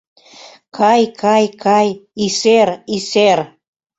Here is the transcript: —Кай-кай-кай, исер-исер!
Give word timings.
—Кай-кай-кай, 0.77 1.87
исер-исер! 2.25 3.39